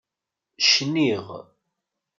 [0.67, 1.27] Cniɣ.